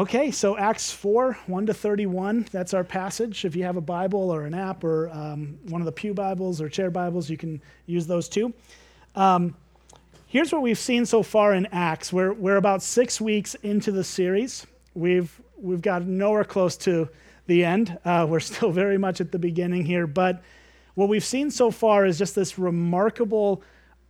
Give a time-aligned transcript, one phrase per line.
[0.00, 3.44] Okay, so Acts 4, 1 to 31, that's our passage.
[3.44, 6.58] If you have a Bible or an app or um, one of the Pew Bibles
[6.58, 8.54] or Chair Bibles, you can use those too.
[9.14, 9.54] Um,
[10.26, 12.14] here's what we've seen so far in Acts.
[12.14, 14.66] We're, we're about six weeks into the series.
[14.94, 17.10] We've, we've got nowhere close to
[17.46, 17.98] the end.
[18.02, 20.42] Uh, we're still very much at the beginning here, but
[20.94, 23.62] what we've seen so far is just this remarkable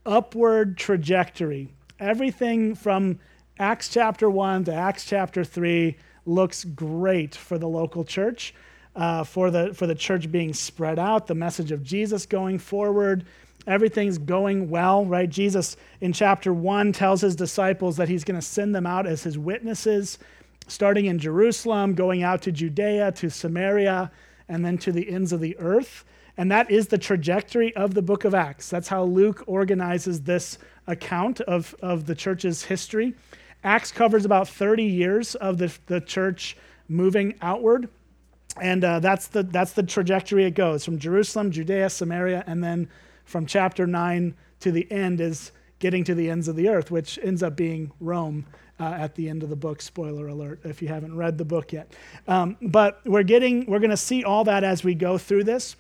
[0.07, 1.75] upward trajectory.
[1.98, 3.18] Everything from
[3.61, 8.54] Acts chapter 1 to Acts chapter 3 looks great for the local church,
[8.96, 13.26] uh, for, the, for the church being spread out, the message of Jesus going forward.
[13.66, 15.29] Everything's going well, right?
[15.29, 19.25] Jesus in chapter 1 tells his disciples that he's going to send them out as
[19.25, 20.18] his witnesses,
[20.66, 24.11] starting in Jerusalem, going out to Judea, to Samaria,
[24.49, 26.07] and then to the ends of the earth.
[26.38, 28.71] And that is the trajectory of the book of Acts.
[28.71, 33.14] That's how Luke organizes this account of, of the church's history.
[33.62, 36.56] Acts covers about 30 years of the, the church
[36.89, 37.89] moving outward.
[38.61, 42.89] And uh, that's, the, that's the trajectory it goes from Jerusalem, Judea, Samaria, and then
[43.25, 47.19] from chapter 9 to the end is getting to the ends of the earth, which
[47.22, 48.44] ends up being Rome
[48.78, 49.80] uh, at the end of the book.
[49.80, 51.92] Spoiler alert if you haven't read the book yet.
[52.27, 55.77] Um, but we're getting, we're going to see all that as we go through this.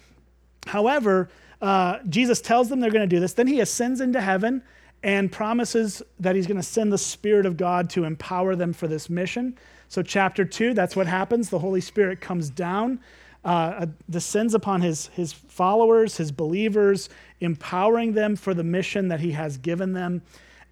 [0.66, 1.28] However,
[1.60, 3.34] uh, Jesus tells them they're going to do this.
[3.34, 4.62] Then he ascends into heaven
[5.02, 8.86] and promises that he's going to send the Spirit of God to empower them for
[8.86, 9.56] this mission.
[9.88, 11.48] So, chapter two, that's what happens.
[11.48, 13.00] The Holy Spirit comes down,
[13.44, 17.08] uh, descends upon his, his followers, his believers,
[17.40, 20.22] empowering them for the mission that he has given them.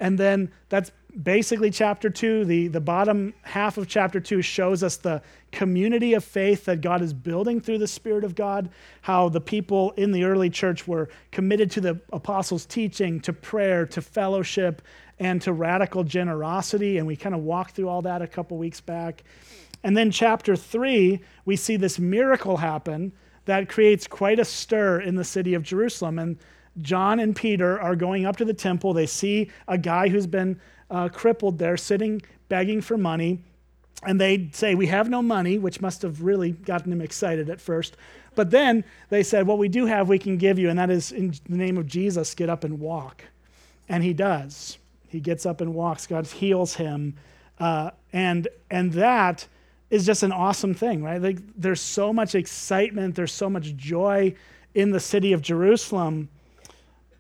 [0.01, 2.45] And then that's basically chapter two.
[2.45, 7.01] The, the bottom half of chapter two shows us the community of faith that God
[7.03, 8.69] is building through the Spirit of God,
[9.03, 13.87] how the people in the early church were committed to the apostles' teaching, to prayer,
[13.87, 14.83] to fellowship,
[15.19, 16.99] and to radical generosity.
[16.99, 19.25] And we kind of walked through all that a couple weeks back.
[19.83, 23.13] And then chapter three, we see this miracle happen
[23.47, 26.19] that creates quite a stir in the city of Jerusalem.
[26.19, 26.37] And
[26.83, 28.93] John and Peter are going up to the temple.
[28.93, 33.41] They see a guy who's been uh, crippled there, sitting, begging for money.
[34.05, 37.61] And they'd say, We have no money, which must have really gotten him excited at
[37.61, 37.97] first.
[38.35, 41.13] But then they said, What we do have, we can give you, and that is
[41.13, 43.25] in the name of Jesus, get up and walk.
[43.89, 44.79] And he does.
[45.09, 46.07] He gets up and walks.
[46.07, 47.17] God heals him.
[47.59, 49.47] Uh, and, and that
[49.91, 51.21] is just an awesome thing, right?
[51.21, 54.35] Like, there's so much excitement, there's so much joy
[54.75, 56.29] in the city of Jerusalem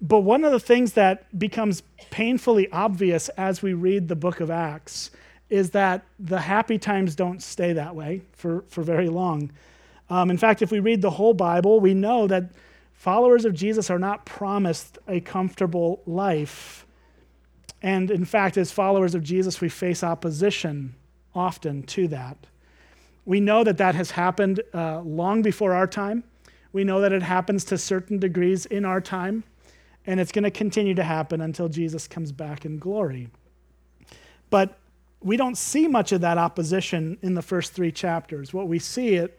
[0.01, 4.51] but one of the things that becomes painfully obvious as we read the book of
[4.51, 5.11] Acts
[5.51, 9.51] is that the happy times don't stay that way for, for very long.
[10.11, 12.51] Um, in fact, if we read the whole Bible, we know that
[12.93, 16.87] followers of Jesus are not promised a comfortable life.
[17.83, 20.95] And in fact, as followers of Jesus, we face opposition
[21.35, 22.37] often to that.
[23.25, 26.25] We know that that has happened uh, long before our time.
[26.73, 29.45] We know that it happens to certain degrees in our time
[30.09, 33.29] and it's going to continue to happen until Jesus comes back in glory.
[34.49, 34.79] But
[35.21, 38.55] we don't see much of that opposition in the first three chapters.
[38.55, 39.39] What we see it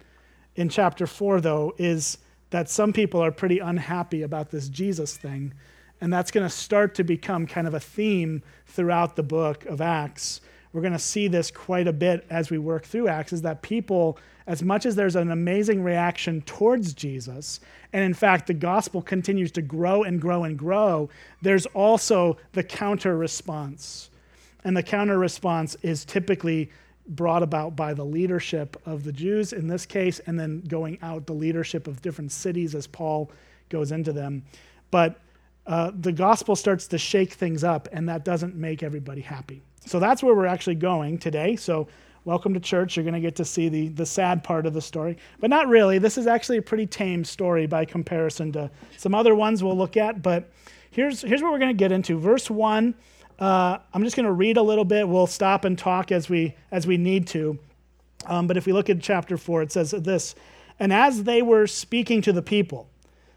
[0.56, 2.20] in chapter four, though, is
[2.52, 5.56] that some people are pretty unhappy about this Jesus thing.
[6.02, 9.82] And that's going to start to become kind of a theme throughout the book of
[9.82, 10.40] Acts.
[10.72, 13.64] We're going to see this quite a bit as we work through Acts, is that
[13.64, 17.60] people as much as there's an amazing reaction towards Jesus,
[17.94, 21.08] and in fact, the gospel continues to grow and grow and grow,
[21.44, 24.10] there's also the counter response.
[24.64, 26.72] And the counter response is typically
[27.10, 31.28] brought about by the leadership of the Jews in this case, and then going out
[31.28, 33.30] the leadership of different cities as Paul
[33.70, 34.44] goes into them.
[34.90, 35.20] But
[35.68, 39.62] uh, the gospel starts to shake things up, and that doesn't make everybody happy.
[39.86, 41.56] So that's where we're actually going today.
[41.56, 41.88] So
[42.26, 42.96] welcome to church.
[42.96, 45.18] You're going to get to see the, the sad part of the story.
[45.40, 46.00] But not really.
[46.00, 49.98] This is actually a pretty tame story by comparison to some other ones we'll look
[49.98, 50.22] at.
[50.22, 50.52] But
[50.92, 52.20] here's, here's what we're going to get into.
[52.20, 52.94] Verse 1,
[53.40, 55.08] uh, I'm just going to read a little bit.
[55.08, 57.58] We'll stop and talk as we, as we need to.
[58.26, 60.36] Um, but if we look at chapter 4, it says this
[60.80, 62.90] And as they were speaking to the people,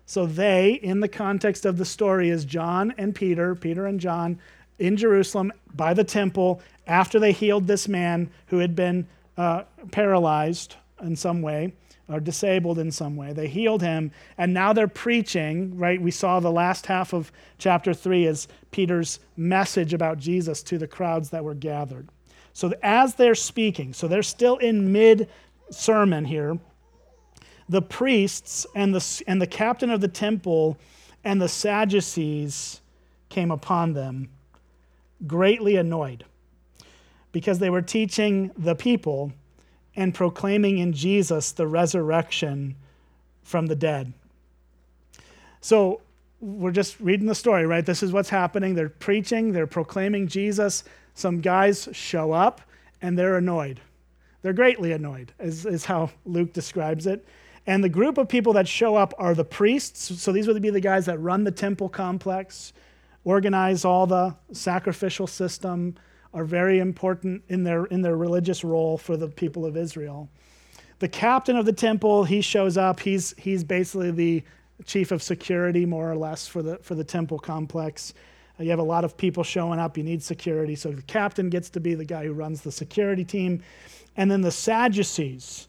[0.04, 4.40] so they, in the context of the story, is John and Peter, Peter and John,
[4.82, 9.06] in Jerusalem by the temple after they healed this man who had been
[9.36, 9.62] uh,
[9.92, 11.72] paralyzed in some way
[12.08, 13.32] or disabled in some way.
[13.32, 16.02] They healed him, and now they're preaching, right?
[16.02, 20.88] We saw the last half of chapter 3 is Peter's message about Jesus to the
[20.88, 22.08] crowds that were gathered.
[22.52, 25.28] So as they're speaking, so they're still in mid
[25.70, 26.58] sermon here,
[27.68, 30.76] the priests and the, and the captain of the temple
[31.22, 32.80] and the Sadducees
[33.28, 34.28] came upon them
[35.26, 36.24] greatly annoyed.
[37.32, 39.32] because they were teaching the people
[39.96, 42.76] and proclaiming in Jesus the resurrection
[43.42, 44.12] from the dead.
[45.60, 46.00] So
[46.40, 47.84] we're just reading the story, right?
[47.84, 48.74] This is what's happening.
[48.74, 50.84] They're preaching, they're proclaiming Jesus.
[51.14, 52.60] Some guys show up
[53.00, 53.80] and they're annoyed.
[54.42, 57.26] They're greatly annoyed, is, is how Luke describes it.
[57.66, 60.20] And the group of people that show up are the priests.
[60.20, 62.72] So these would be the guys that run the temple complex,
[63.24, 65.94] organize all the sacrificial system,
[66.34, 70.28] are very important in their, in their religious role for the people of Israel.
[70.98, 73.00] The captain of the temple, he shows up.
[73.00, 74.42] He's, he's basically the
[74.84, 78.14] chief of security, more or less, for the, for the temple complex.
[78.58, 79.98] You have a lot of people showing up.
[79.98, 80.74] You need security.
[80.74, 83.62] So the captain gets to be the guy who runs the security team.
[84.16, 85.68] And then the Sadducees.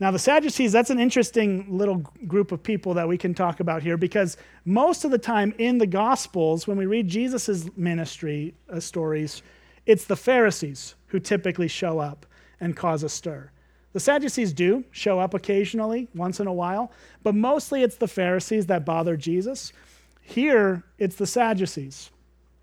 [0.00, 1.96] Now, the Sadducees, that's an interesting little
[2.26, 5.78] group of people that we can talk about here because most of the time in
[5.78, 9.42] the Gospels, when we read Jesus' ministry uh, stories,
[9.86, 12.26] it's the Pharisees who typically show up
[12.60, 13.50] and cause a stir.
[13.92, 16.92] The Sadducees do show up occasionally, once in a while,
[17.24, 19.72] but mostly it's the Pharisees that bother Jesus.
[20.20, 22.10] Here, it's the Sadducees.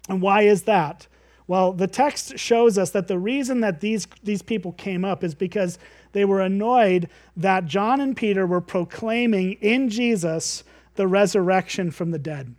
[0.08, 1.08] And why is that?
[1.48, 5.36] Well, the text shows us that the reason that these, these people came up is
[5.36, 5.78] because
[6.16, 10.64] they were annoyed that John and Peter were proclaiming in Jesus
[10.96, 12.56] the resurrection from the dead.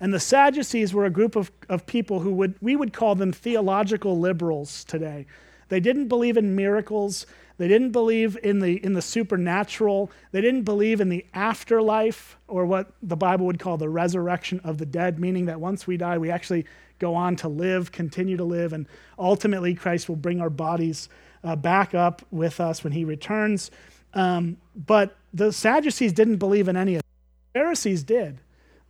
[0.00, 3.32] And the Sadducees were a group of, of people who would, we would call them
[3.32, 5.26] theological liberals today.
[5.68, 7.26] They didn't believe in miracles.
[7.58, 10.10] They didn't believe in the, in the supernatural.
[10.32, 14.78] They didn't believe in the afterlife, or what the Bible would call the resurrection of
[14.78, 16.66] the dead, meaning that once we die, we actually
[16.98, 21.08] go on to live, continue to live, and ultimately Christ will bring our bodies
[21.44, 23.70] uh, back up with us when he returns.
[24.14, 27.06] Um, but the Sadducees didn't believe in any of it.
[27.52, 28.40] The Pharisees did.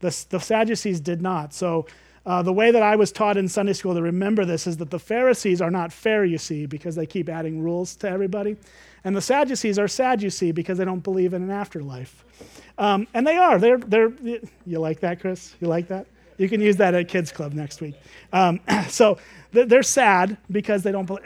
[0.00, 1.52] The, the Sadducees did not.
[1.52, 1.86] So,
[2.26, 4.90] uh, the way that I was taught in Sunday school to remember this is that
[4.90, 8.56] the Pharisees are not fair, you see, because they keep adding rules to everybody.
[9.04, 12.24] And the Sadducees are sad, you see, because they don't believe in an afterlife.
[12.78, 13.58] Um, and they are.
[13.58, 14.10] They're, they're,
[14.64, 15.54] you like that, Chris?
[15.60, 16.06] You like that?
[16.36, 17.94] You can use that at Kids Club next week.
[18.32, 19.18] Um, so
[19.52, 21.24] they're sad because they don't believe.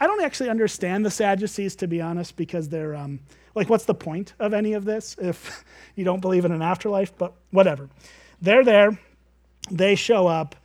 [0.00, 3.20] I don't actually understand the Sadducees, to be honest, because they're um,
[3.54, 5.64] like, what's the point of any of this if
[5.94, 7.16] you don't believe in an afterlife?
[7.16, 7.88] But whatever.
[8.42, 8.98] They're there,
[9.70, 10.56] they show up,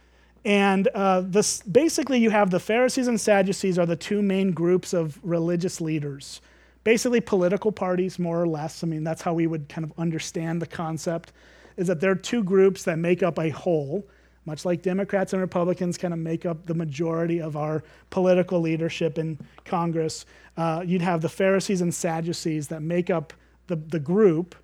[0.46, 4.94] and uh, this, basically you have the Pharisees and Sadducees are the two main groups
[4.94, 6.40] of religious leaders.
[6.84, 8.84] Basically, political parties, more or less.
[8.84, 11.32] I mean, that's how we would kind of understand the concept,
[11.78, 14.08] is that there are two groups that make up a whole
[14.46, 19.18] much like Democrats and Republicans kind of make up the majority of our political leadership
[19.18, 20.26] in Congress,
[20.58, 23.34] uh, you'd have the Pharisees and Sadducees that make up
[23.68, 24.56] the, the group,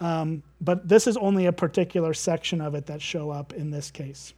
[0.00, 3.90] um, but this is only a particular section of it that show up in this
[3.90, 4.32] case.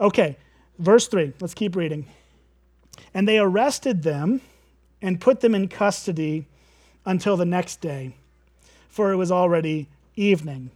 [0.00, 0.36] Okay,
[0.78, 2.06] verse 3, let's keep reading.
[3.14, 4.40] And they arrested them
[5.00, 6.46] and put them in custody
[7.04, 8.14] until the next day,
[8.88, 10.70] for it was already evening.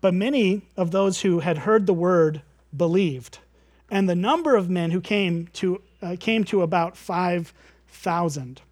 [0.00, 2.42] But many of those who had heard the word
[2.76, 3.38] believed,
[3.90, 8.62] and the number of men who came to, uh, came to about 5,000.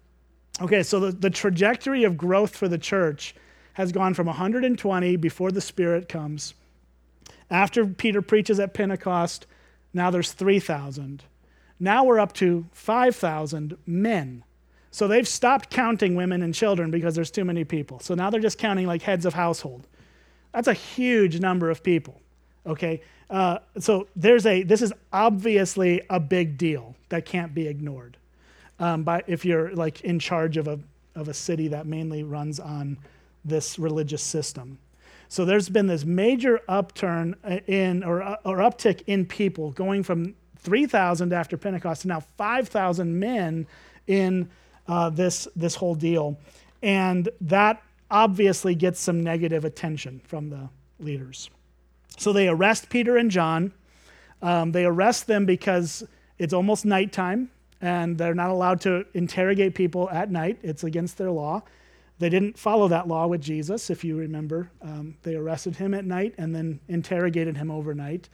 [0.61, 3.35] Okay, so the, the trajectory of growth for the church
[3.73, 6.53] has gone from 120 before the Spirit comes.
[7.49, 9.45] After Peter preaches at Pentecost,
[9.93, 11.23] now there's 3,000.
[11.79, 14.43] Now we're up to 5,000 men.
[14.91, 17.99] So they've stopped counting women and children because there's too many people.
[17.99, 19.87] So now they're just counting like heads of household.
[20.53, 22.19] That's a huge number of people.
[22.65, 28.17] Okay, uh, so there's a this is obviously a big deal that can't be ignored.
[28.79, 30.79] Um, by if you're like in charge of a
[31.15, 32.97] of a city that mainly runs on
[33.45, 34.77] this religious system.
[35.27, 37.35] So there's been this major upturn
[37.67, 43.67] in or, or uptick in people going from 3,000 after Pentecost to now 5,000 men
[44.07, 44.49] in
[44.87, 46.37] uh, this this whole deal,
[46.81, 51.49] and that obviously gets some negative attention from the leaders.
[52.17, 53.73] So they arrest Peter and John.
[54.41, 56.03] Um, they arrest them because
[56.37, 57.51] it's almost nighttime
[57.81, 60.59] and they're not allowed to interrogate people at night.
[60.63, 61.63] It's against their law.
[62.19, 64.69] They didn't follow that law with Jesus, if you remember.
[64.81, 68.27] Um, they arrested him at night and then interrogated him overnight.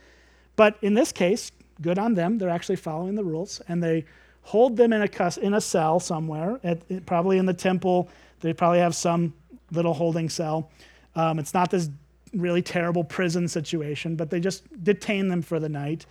[0.55, 1.51] But in this case,
[1.81, 2.39] good on them.
[2.39, 4.05] They're actually following the rules and they
[4.41, 8.09] hold them in a, in a cell somewhere, at, probably in the temple.
[8.39, 9.33] They probably have some
[9.75, 10.71] little holding cell.
[11.15, 11.89] Um, it's not this
[12.33, 16.05] really terrible prison situation, but they just detain them for the night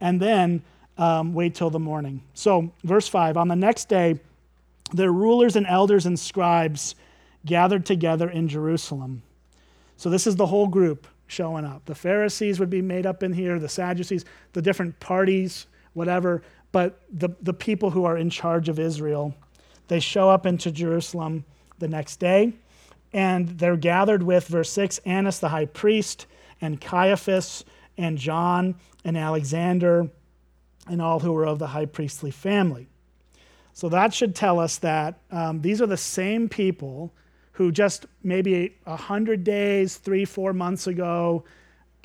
[0.00, 0.62] and then
[0.96, 2.22] um, wait till the morning.
[2.34, 4.18] So, verse 5 On the next day,
[4.92, 6.94] their rulers and elders and scribes
[7.46, 9.22] gathered together in Jerusalem.
[9.96, 11.84] So, this is the whole group showing up.
[11.84, 16.42] The Pharisees would be made up in here, the Sadducees, the different parties, whatever.
[16.72, 19.34] but the, the people who are in charge of Israel,
[19.88, 21.44] they show up into Jerusalem
[21.78, 22.52] the next day,
[23.12, 26.26] and they're gathered with, verse 6, Annas the high priest,
[26.60, 27.64] and Caiaphas,
[27.96, 30.08] and John, and Alexander,
[30.86, 32.86] and all who were of the high priestly family.
[33.72, 37.14] So that should tell us that um, these are the same people
[37.52, 41.44] who just maybe a hundred days, three, four months ago,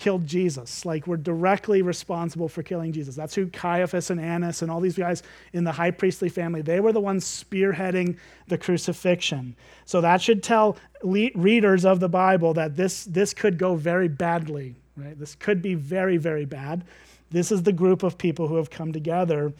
[0.03, 0.85] killed Jesus.
[0.85, 3.15] Like we're directly responsible for killing Jesus.
[3.15, 6.81] That's who Caiaphas and Annas and all these guys in the high priestly family, they
[6.81, 8.17] were the ones spearheading
[8.49, 9.55] the crucifixion.
[9.85, 14.09] So that should tell le- readers of the Bible that this, this could go very
[14.09, 15.17] badly, right?
[15.17, 16.83] This could be very, very bad.
[17.31, 19.53] This is the group of people who have come together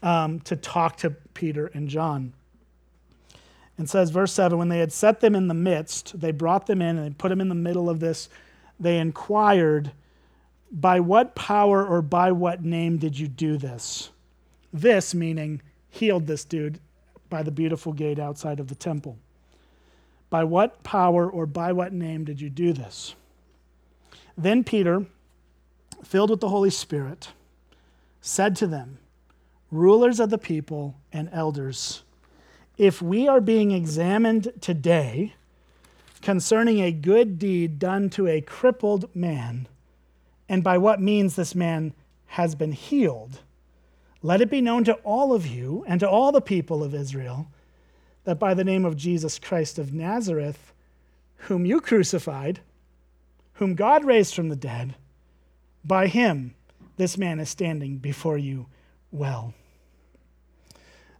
[0.00, 2.34] um, to talk to Peter and John.
[3.76, 6.80] And says, verse 7 when they had set them in the midst, they brought them
[6.82, 8.28] in and they put them in the middle of this
[8.78, 9.92] they inquired,
[10.70, 14.10] By what power or by what name did you do this?
[14.72, 16.80] This meaning healed this dude
[17.30, 19.18] by the beautiful gate outside of the temple.
[20.30, 23.14] By what power or by what name did you do this?
[24.36, 25.06] Then Peter,
[26.04, 27.30] filled with the Holy Spirit,
[28.20, 28.98] said to them,
[29.70, 32.02] Rulers of the people and elders,
[32.76, 35.34] if we are being examined today,
[36.22, 39.68] concerning a good deed done to a crippled man,
[40.48, 41.92] and by what means this man
[42.26, 43.40] has been healed.
[44.22, 47.48] Let it be known to all of you and to all the people of Israel
[48.24, 50.72] that by the name of Jesus Christ of Nazareth,
[51.36, 52.60] whom you crucified,
[53.54, 54.96] whom God raised from the dead,
[55.84, 56.54] by him
[56.96, 58.66] this man is standing before you
[59.10, 59.54] well.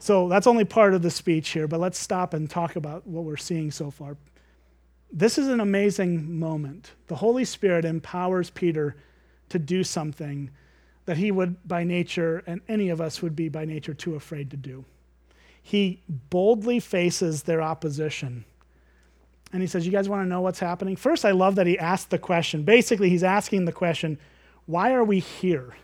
[0.00, 3.24] So that's only part of the speech here, but let's stop and talk about what
[3.24, 4.16] we're seeing so far
[5.12, 6.92] this is an amazing moment.
[7.06, 8.96] The Holy Spirit empowers Peter
[9.48, 10.50] to do something
[11.06, 14.50] that he would, by nature, and any of us would be by nature too afraid
[14.50, 14.84] to do.
[15.62, 18.44] He boldly faces their opposition.
[19.52, 20.96] And he says, You guys want to know what's happening?
[20.96, 22.62] First, I love that he asked the question.
[22.62, 24.18] Basically, he's asking the question,
[24.66, 25.74] Why are we here?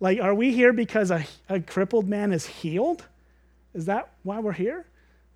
[0.00, 3.06] Like, are we here because a, a crippled man is healed?
[3.74, 4.86] Is that why we're here?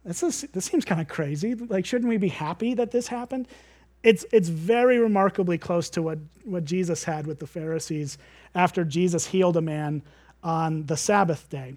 [0.05, 1.55] This, is, this seems kind of crazy.
[1.55, 3.47] Like, shouldn't we be happy that this happened?
[4.03, 8.19] It's, it's very remarkably close to what, what Jesus had with the Pharisees
[8.55, 10.03] after Jesus healed a man
[10.43, 11.77] on the Sabbath day.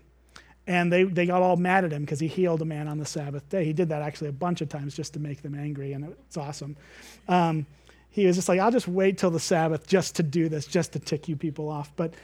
[0.68, 3.06] And they, they got all mad at him because he healed a man on the
[3.06, 3.64] Sabbath day.
[3.64, 6.38] He did that actually a bunch of times just to make them angry, and it's
[6.38, 6.76] awesome.
[7.28, 7.68] Um,
[8.10, 10.94] he was just like, I'll just wait till the Sabbath just to do this, just
[10.94, 11.92] to tick you people off.
[11.96, 12.16] But,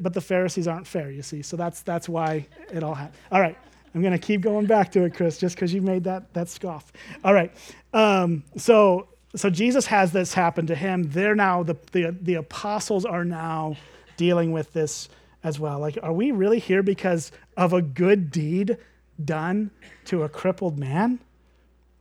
[0.00, 1.42] but the Pharisees aren't fair, you see.
[1.42, 3.18] So that's, that's why it all happened.
[3.30, 3.58] All right.
[3.94, 6.48] I'm going to keep going back to it, Chris, just because you made that, that
[6.48, 6.92] scoff.
[7.24, 7.52] All right.
[7.92, 11.04] Um, so, so Jesus has this happen to him.
[11.10, 13.76] They're now, the, the, the apostles are now
[14.16, 15.08] dealing with this
[15.44, 15.78] as well.
[15.78, 18.78] Like, are we really here because of a good deed
[19.22, 19.70] done
[20.06, 21.18] to a crippled man?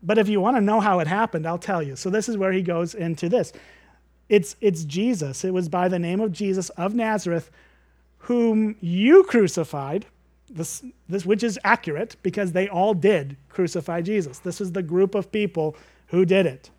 [0.03, 1.95] But if you want to know how it happened, I'll tell you.
[1.95, 3.53] So this is where he goes into this.
[4.29, 5.43] It's, it's Jesus.
[5.43, 7.51] It was by the name of Jesus of Nazareth,
[8.19, 10.05] whom you crucified
[10.53, 14.39] this, this, which is accurate because they all did crucify Jesus.
[14.39, 15.75] This is the group of people
[16.07, 16.69] who did it.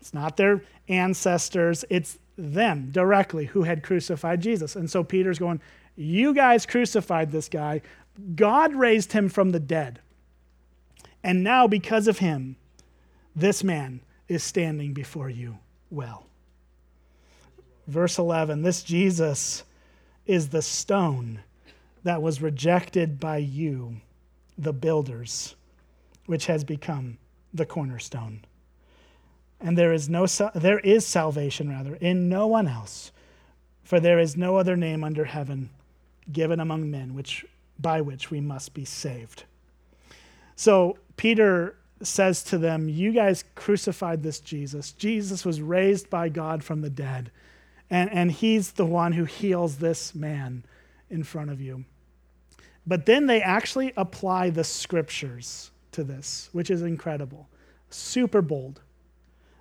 [0.00, 4.76] It's not their ancestors, it's them directly who had crucified Jesus.
[4.76, 5.60] And so Peter's going,
[5.96, 7.82] You guys crucified this guy.
[8.34, 10.00] God raised him from the dead.
[11.22, 12.56] And now, because of him,
[13.36, 15.58] this man is standing before you
[15.90, 16.26] well.
[17.86, 19.64] Verse 11 This Jesus
[20.26, 21.40] is the stone
[22.04, 23.96] that was rejected by you,
[24.56, 25.54] the builders,
[26.26, 27.18] which has become
[27.52, 28.44] the cornerstone.
[29.60, 33.12] And there is no there is salvation rather in no one else,
[33.84, 35.70] for there is no other name under heaven
[36.32, 37.44] given among men which
[37.78, 39.44] by which we must be saved.
[40.56, 44.92] So Peter says to them, You guys crucified this Jesus.
[44.92, 47.30] Jesus was raised by God from the dead,
[47.88, 50.64] and, and he's the one who heals this man
[51.08, 51.84] in front of you.
[52.86, 57.48] But then they actually apply the scriptures to this, which is incredible.
[57.90, 58.80] Super bold.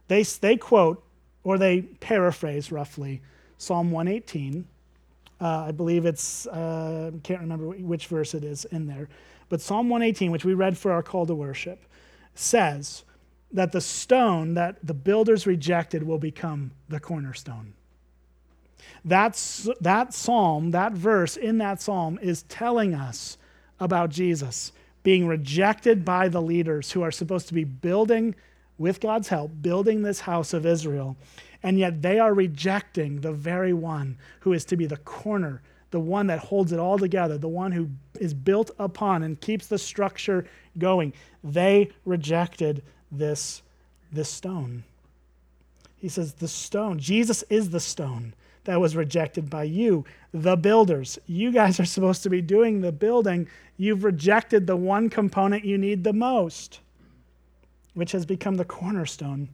[0.07, 1.03] They, they quote,
[1.43, 3.21] or they paraphrase roughly,
[3.57, 4.67] Psalm 118.
[5.41, 9.07] Uh, I believe it's, uh, can't remember which verse it is in there.
[9.47, 11.85] But Psalm 118, which we read for our call to worship,
[12.35, 13.03] says
[13.51, 17.73] that the stone that the builders rejected will become the cornerstone.
[19.05, 23.37] That's, that psalm, that verse in that psalm is telling us
[23.79, 24.71] about Jesus
[25.03, 28.35] being rejected by the leaders who are supposed to be building,
[28.79, 31.15] with God's help, building this house of Israel.
[31.61, 35.99] And yet they are rejecting the very one who is to be the corner, the
[35.99, 39.77] one that holds it all together, the one who is built upon and keeps the
[39.77, 40.45] structure
[40.77, 41.13] going.
[41.43, 42.81] They rejected
[43.11, 43.61] this,
[44.11, 44.83] this stone.
[45.97, 48.33] He says, The stone, Jesus is the stone
[48.69, 51.17] that was rejected by you, the builders.
[51.25, 53.47] You guys are supposed to be doing the building.
[53.77, 56.79] You've rejected the one component you need the most,
[57.95, 59.49] which has become the cornerstone.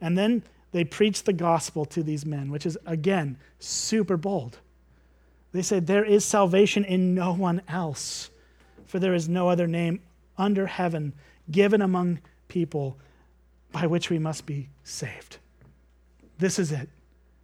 [0.00, 4.58] And then they preach the gospel to these men, which is, again, super bold.
[5.52, 8.30] They say, There is salvation in no one else,
[8.84, 10.00] for there is no other name
[10.36, 11.12] under heaven
[11.52, 12.98] given among people
[13.70, 15.38] by which we must be saved.
[16.38, 16.88] This is it.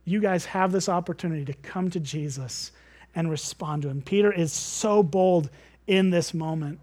[0.04, 2.72] You guys have this opportunity to come to Jesus
[3.14, 4.02] and respond to him.
[4.02, 5.50] Peter is so bold
[5.86, 6.80] in this moment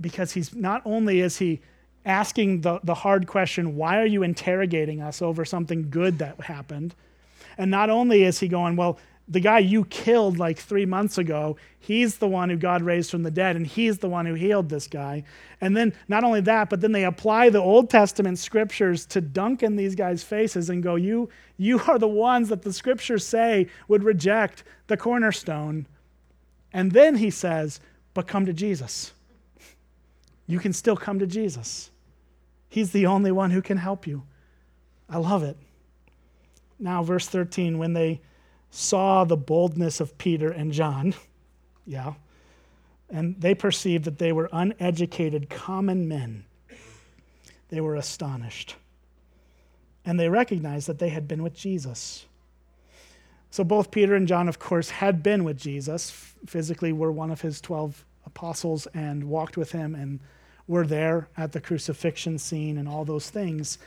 [0.00, 1.60] because he's not only is he
[2.04, 6.94] asking the, the hard question, why are you interrogating us over something good that happened?
[7.58, 8.98] And not only is he going, well,
[9.28, 13.22] the guy you killed like three months ago, he's the one who God raised from
[13.22, 15.24] the dead, and he's the one who healed this guy.
[15.60, 19.62] And then not only that, but then they apply the Old Testament scriptures to dunk
[19.62, 23.68] in these guys' faces and go, You, you are the ones that the scriptures say
[23.86, 25.86] would reject the cornerstone.
[26.72, 27.80] And then he says,
[28.14, 29.12] But come to Jesus.
[30.46, 31.90] You can still come to Jesus.
[32.70, 34.22] He's the only one who can help you.
[35.10, 35.56] I love it.
[36.78, 38.20] Now, verse 13, when they
[38.70, 41.14] saw the boldness of Peter and John.
[41.90, 42.12] Yeah.
[43.08, 46.44] And they perceived that they were uneducated common men.
[47.70, 48.76] They were astonished.
[50.04, 52.26] And they recognized that they had been with Jesus.
[53.50, 56.10] So both Peter and John, of course, had been with Jesus.
[56.46, 60.20] Physically, were one of his 12 apostles and walked with him and
[60.66, 63.78] were there at the crucifixion scene and all those things.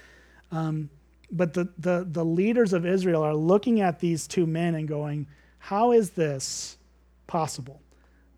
[0.52, 0.90] Um,
[1.32, 5.28] but the, the, the leaders of Israel are looking at these two men and going,
[5.60, 6.78] How is this
[7.28, 7.82] possible?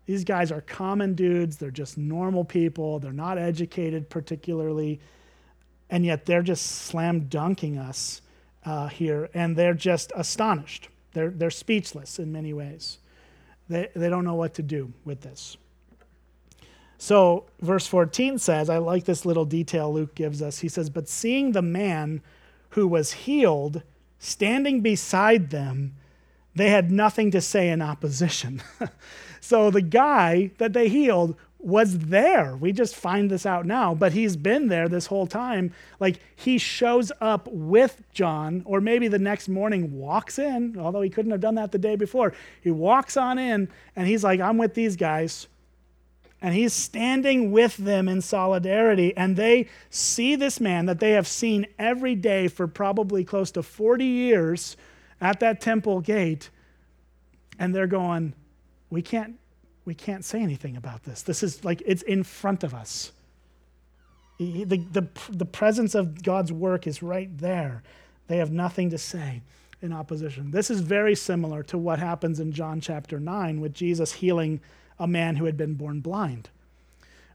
[0.06, 1.56] These guys are common dudes.
[1.56, 2.98] They're just normal people.
[2.98, 5.00] They're not educated particularly.
[5.90, 8.20] And yet they're just slam dunking us
[8.64, 9.30] uh, here.
[9.34, 10.88] And they're just astonished.
[11.12, 12.98] They're, they're speechless in many ways.
[13.68, 15.56] They, they don't know what to do with this.
[16.98, 20.58] So, verse 14 says, I like this little detail Luke gives us.
[20.58, 22.22] He says, But seeing the man
[22.74, 23.82] who was healed
[24.18, 25.94] standing beside them,
[26.54, 28.62] they had nothing to say in opposition.
[29.40, 32.56] so the guy that they healed was there.
[32.56, 35.72] We just find this out now, but he's been there this whole time.
[35.98, 41.10] Like he shows up with John, or maybe the next morning walks in, although he
[41.10, 42.34] couldn't have done that the day before.
[42.60, 45.46] He walks on in and he's like, I'm with these guys
[46.44, 49.16] and he's standing with them in solidarity.
[49.16, 53.62] And they see this man that they have seen every day for probably close to
[53.62, 54.76] 40 years
[55.22, 56.50] at that temple gate.
[57.58, 58.34] And they're going,
[58.90, 59.38] We can't,
[59.86, 61.22] we can't say anything about this.
[61.22, 63.12] This is like it's in front of us.
[64.36, 67.82] The, the, the presence of God's work is right there.
[68.26, 69.40] They have nothing to say
[69.80, 70.50] in opposition.
[70.50, 74.60] This is very similar to what happens in John chapter 9 with Jesus healing
[74.98, 76.50] a man who had been born blind.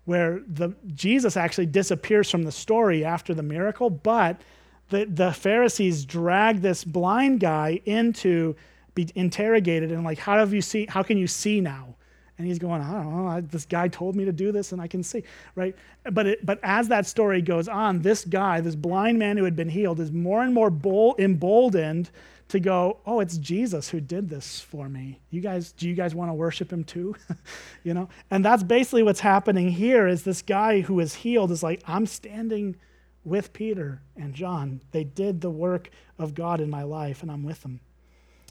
[0.06, 4.42] Where the, Jesus actually disappears from the story after the miracle, but
[4.90, 8.56] the, the Pharisees drag this blind guy into
[8.96, 10.86] be interrogated and like, how have you see?
[10.90, 11.96] How can you see now?
[12.38, 13.28] And he's going, I don't know.
[13.28, 15.24] I, this guy told me to do this, and I can see,
[15.56, 15.76] right?
[16.12, 19.58] But it, but as that story goes on, this guy, this blind man who had
[19.58, 22.10] been healed, is more and more bold, emboldened
[22.50, 25.20] to go, oh, it's Jesus who did this for me.
[25.30, 27.16] You guys, do you guys want to worship him too?
[27.84, 28.10] you know?
[28.32, 32.08] And that's basically what's happening here is this guy who is healed is like, I'm
[32.08, 32.76] standing
[33.24, 34.82] with Peter and John.
[34.92, 37.82] They did the work of God in my life, and I'm with them.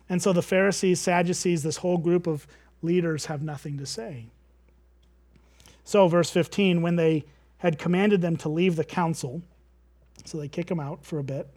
[0.09, 2.47] And so the Pharisees, Sadducees, this whole group of
[2.83, 4.27] leaders have nothing to say.
[5.83, 7.25] So, verse 15, when they
[7.59, 9.43] had commanded them to leave the council,
[10.25, 11.49] so they kick them out for a bit,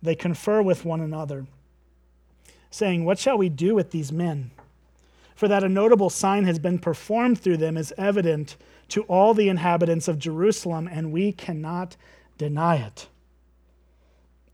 [0.00, 1.46] they confer with one another
[2.76, 4.50] saying, What shall we do with these men?
[5.34, 8.56] For that a notable sign has been performed through them is evident
[8.88, 11.96] to all the inhabitants of Jerusalem, and we cannot
[12.38, 13.08] deny it.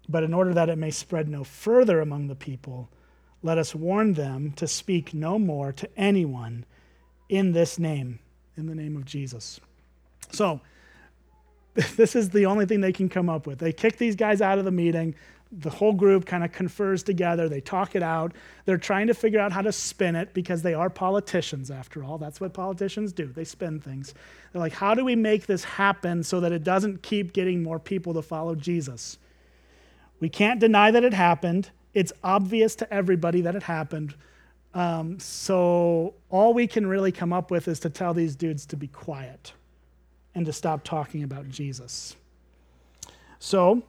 [0.09, 2.89] But in order that it may spread no further among the people,
[3.43, 6.65] let us warn them to speak no more to anyone
[7.29, 8.19] in this name,
[8.57, 9.61] in the name of Jesus.
[10.31, 10.61] So,
[11.97, 13.59] this is the only thing they can come up with.
[13.59, 15.15] They kick these guys out of the meeting
[15.53, 17.49] the whole group kind of confers together.
[17.49, 18.33] They talk it out.
[18.65, 22.17] They're trying to figure out how to spin it because they are politicians, after all.
[22.17, 24.15] That's what politicians do, they spin things.
[24.53, 27.79] They're like, how do we make this happen so that it doesn't keep getting more
[27.79, 29.19] people to follow Jesus?
[30.21, 31.71] We can't deny that it happened.
[31.93, 34.15] It's obvious to everybody that it happened.
[34.73, 38.77] Um, so all we can really come up with is to tell these dudes to
[38.77, 39.53] be quiet
[40.35, 42.17] and to stop talking about Jesus.
[43.39, 43.83] So,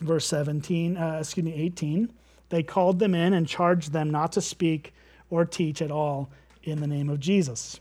[0.00, 2.12] verse 17, uh, excuse me, 18,
[2.48, 4.92] they called them in and charged them not to speak
[5.30, 6.30] or teach at all
[6.62, 7.80] in the name of Jesus.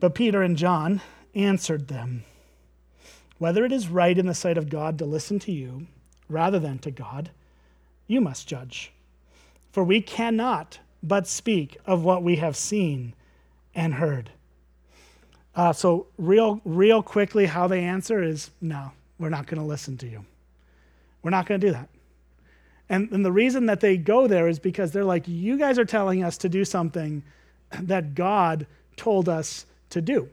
[0.00, 1.00] But Peter and John
[1.34, 2.24] answered them
[3.38, 5.86] Whether it is right in the sight of God to listen to you
[6.28, 7.30] rather than to God,
[8.06, 8.92] you must judge.
[9.70, 13.14] For we cannot but speak of what we have seen
[13.74, 14.30] and heard.
[15.54, 19.96] Uh, so, real, real quickly, how they answer is no, we're not going to listen
[19.98, 20.24] to you.
[21.22, 21.88] We're not going to do that.
[22.88, 25.84] And, and the reason that they go there is because they're like, you guys are
[25.84, 27.22] telling us to do something
[27.70, 30.28] that God told us to do.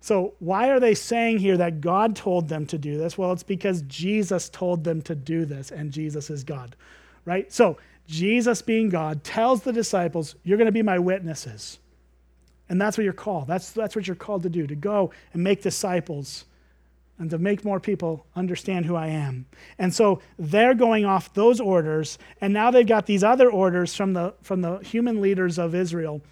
[0.00, 3.18] So, why are they saying here that God told them to do this?
[3.18, 6.76] Well, it's because Jesus told them to do this, and Jesus is God,
[7.24, 7.52] right?
[7.52, 11.78] So, Jesus being God tells the disciples, You're going to be my witnesses.
[12.68, 13.46] And that's what you're called.
[13.48, 16.44] That's, that's what you're called to do, to go and make disciples
[17.18, 19.46] and to make more people understand who I am.
[19.78, 24.12] And so they're going off those orders, and now they've got these other orders from
[24.12, 26.22] the, from the human leaders of Israel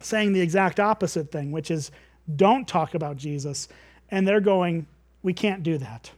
[0.00, 1.90] saying the exact opposite thing, which is
[2.36, 3.68] don't talk about Jesus.
[4.10, 4.86] And they're going,
[5.22, 6.10] we can't do that.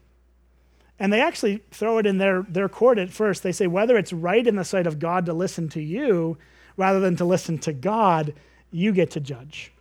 [0.98, 3.42] And they actually throw it in their, their court at first.
[3.42, 6.38] They say, whether it's right in the sight of God to listen to you
[6.76, 8.34] rather than to listen to God,
[8.70, 9.72] you get to judge.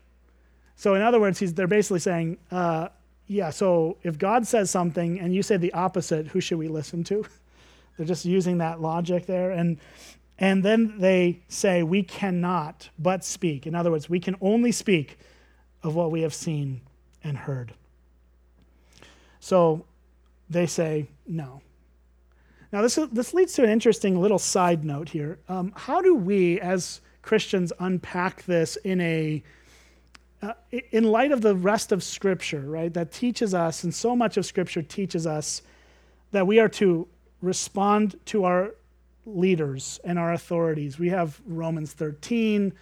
[0.75, 2.87] So, in other words, he's, they're basically saying, uh,
[3.31, 7.01] yeah, so if God says something and you say the opposite, who should we listen
[7.05, 7.25] to?
[7.97, 9.51] They're just using that logic there.
[9.51, 9.77] And,
[10.37, 13.65] and then they say, we cannot but speak.
[13.65, 15.17] In other words, we can only speak
[15.81, 16.81] of what we have seen
[17.23, 17.73] and heard.
[19.39, 19.85] So
[20.49, 21.61] they say, no.
[22.73, 25.39] Now, this, this leads to an interesting little side note here.
[25.47, 29.41] Um, how do we, as Christians unpack this in a
[30.41, 30.54] uh,
[30.91, 32.93] in light of the rest of Scripture, right?
[32.93, 35.62] That teaches us, and so much of Scripture teaches us
[36.32, 37.08] that we are to
[37.41, 38.75] respond to our
[39.25, 40.97] leaders and our authorities.
[40.97, 42.73] We have Romans 13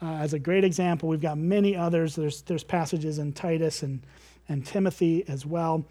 [0.00, 1.08] uh, as a great example.
[1.08, 2.14] We've got many others.
[2.14, 4.00] There's, there's passages in Titus and,
[4.48, 5.84] and Timothy as well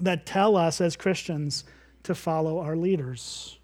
[0.00, 1.64] that tell us as Christians
[2.04, 3.58] to follow our leaders.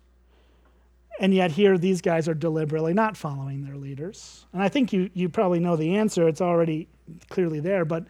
[1.19, 4.47] And yet, here, these guys are deliberately not following their leaders.
[4.53, 6.29] And I think you, you probably know the answer.
[6.29, 6.89] It's already
[7.31, 7.85] clearly there.
[7.85, 8.07] But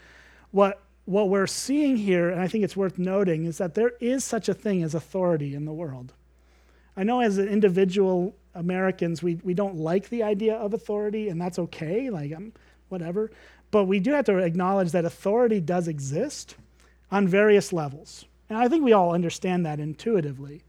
[0.51, 4.25] what, what we're seeing here, and I think it's worth noting, is that there is
[4.25, 6.15] such a thing as authority in the world.
[6.97, 11.41] I know as an individual Americans, we, we don't like the idea of authority, and
[11.41, 12.53] that's okay, like, um,
[12.89, 13.31] whatever.
[13.71, 16.57] But we do have to acknowledge that authority does exist
[17.11, 18.25] on various levels.
[18.49, 20.63] And I think we all understand that intuitively.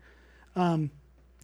[0.55, 0.91] Um,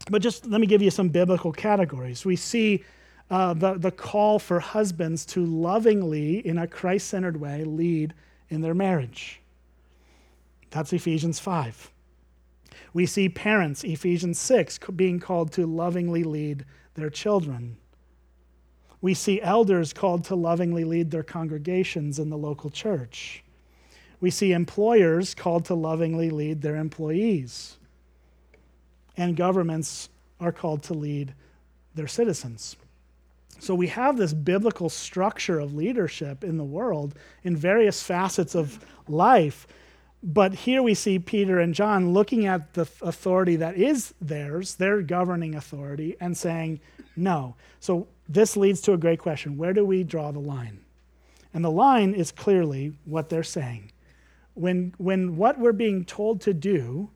[0.10, 2.26] but just let me give you some biblical categories.
[2.26, 2.84] We see
[3.30, 8.14] uh, the, the call for husbands to lovingly, in a Christ centered way, lead
[8.50, 9.42] in their marriage.
[10.72, 11.92] That's Ephesians 5.
[12.94, 17.78] We see parents, Ephesians 6, being called to lovingly lead their children.
[19.02, 23.44] We see elders called to lovingly lead their congregations in the local church.
[24.22, 27.78] We see employers called to lovingly lead their employees
[29.18, 31.34] and governments are called to lead
[31.96, 32.76] their citizens.
[33.60, 38.84] So we have this biblical structure of leadership in the world in various facets of
[39.08, 39.68] life.
[40.22, 45.02] But here we see Peter and John looking at the authority that is theirs, their
[45.02, 46.82] governing authority, and saying,
[47.16, 47.56] no.
[47.80, 50.80] So this leads to a great question where do we draw the line?
[51.54, 53.92] And the line is clearly what they're saying.
[54.56, 57.10] When, when what we're being told to do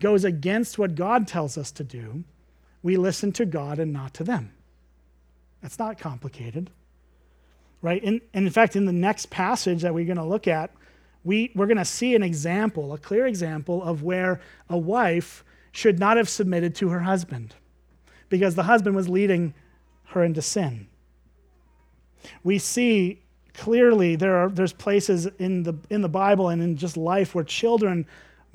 [0.00, 2.24] goes against what God tells us to do,
[2.82, 4.52] we listen to God and not to them.
[5.62, 6.70] That's not complicated.
[7.82, 8.02] Right?
[8.02, 10.70] And, and in fact, in the next passage that we're going to look at,
[11.24, 15.98] we, we're going to see an example, a clear example of where a wife should
[15.98, 17.54] not have submitted to her husband
[18.28, 19.52] because the husband was leading
[20.06, 20.86] her into sin.
[22.44, 23.22] We see
[23.54, 27.44] clearly there are there's places in the in the Bible and in just life where
[27.44, 28.06] children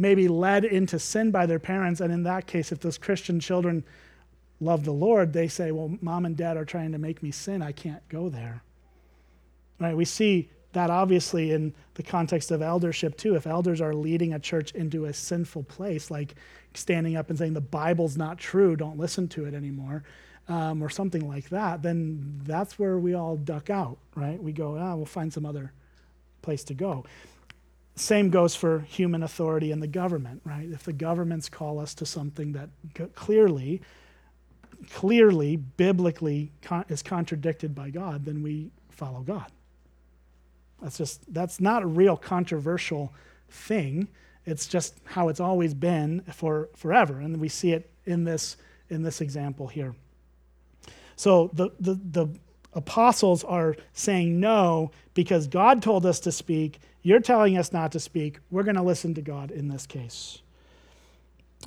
[0.01, 2.01] maybe led into sin by their parents.
[2.01, 3.83] And in that case, if those Christian children
[4.59, 7.61] love the Lord, they say, Well, mom and dad are trying to make me sin.
[7.61, 8.63] I can't go there.
[9.79, 9.95] Right?
[9.95, 13.35] We see that obviously in the context of eldership too.
[13.35, 16.33] If elders are leading a church into a sinful place, like
[16.73, 20.03] standing up and saying the Bible's not true, don't listen to it anymore,
[20.47, 24.41] um, or something like that, then that's where we all duck out, right?
[24.41, 25.73] We go, ah, we'll find some other
[26.41, 27.05] place to go.
[28.01, 30.67] Same goes for human authority and the government, right?
[30.69, 32.69] If the governments call us to something that
[33.15, 33.81] clearly
[34.89, 39.51] clearly, biblically, con- is contradicted by God, then we follow God.
[40.81, 43.13] That's just, that's not a real controversial
[43.49, 44.07] thing.
[44.45, 47.19] It's just how it's always been for forever.
[47.19, 48.57] And we see it in this,
[48.89, 49.93] in this example here.
[51.15, 52.27] So the, the, the
[52.73, 56.79] apostles are saying no because God told us to speak.
[57.03, 58.39] You're telling us not to speak.
[58.49, 60.41] We're going to listen to God in this case.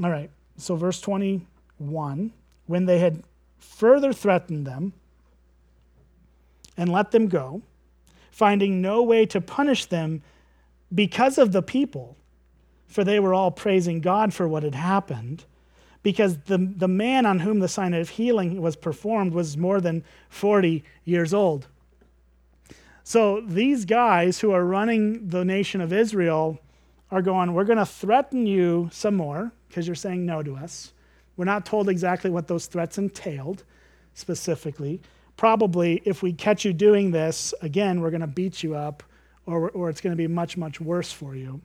[0.03, 0.31] All right.
[0.57, 2.33] So, verse 21
[2.67, 3.23] when they had
[3.59, 4.93] further threatened them
[6.77, 7.61] and let them go,
[8.31, 10.23] finding no way to punish them
[10.95, 12.17] because of the people,
[12.87, 15.45] for they were all praising God for what had happened
[16.05, 20.05] because the, the man on whom the sign of healing was performed was more than
[20.29, 21.67] 40 years old.
[23.03, 26.61] So these guys who are running the nation of Israel
[27.11, 30.93] are going, We're going to threaten you some more because you're saying no to us.
[31.37, 33.65] We're not told exactly what those threats entailed
[34.13, 35.01] specifically.
[35.37, 39.03] Probably, if we catch you doing this, again, we're going to beat you up
[39.47, 41.61] or, or it's going to be much, much worse for you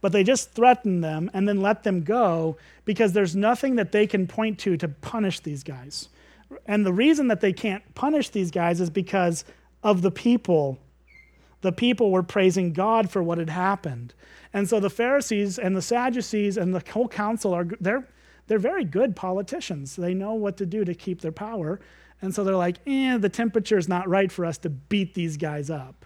[0.00, 4.06] but they just threaten them and then let them go because there's nothing that they
[4.06, 6.08] can point to to punish these guys.
[6.66, 9.44] And the reason that they can't punish these guys is because
[9.82, 10.78] of the people.
[11.62, 14.14] The people were praising God for what had happened.
[14.52, 18.06] And so the Pharisees and the Sadducees and the whole council are they're
[18.46, 19.96] they're very good politicians.
[19.96, 21.80] They know what to do to keep their power.
[22.20, 25.36] And so they're like, eh, the temperature is not right for us to beat these
[25.36, 26.04] guys up.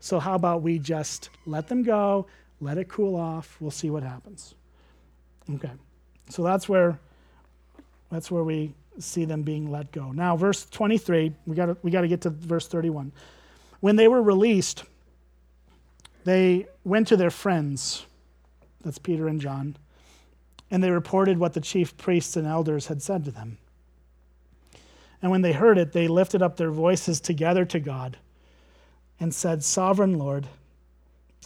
[0.00, 2.26] So how about we just let them go,
[2.64, 3.56] let it cool off.
[3.60, 4.54] We'll see what happens.
[5.54, 5.70] Okay.
[6.30, 6.98] So that's where
[8.10, 10.12] that's where we see them being let go.
[10.12, 13.12] Now, verse 23, we got we got to get to verse 31.
[13.80, 14.84] When they were released,
[16.24, 18.06] they went to their friends.
[18.82, 19.76] That's Peter and John.
[20.70, 23.58] And they reported what the chief priests and elders had said to them.
[25.20, 28.16] And when they heard it, they lifted up their voices together to God
[29.20, 30.48] and said, Sovereign Lord,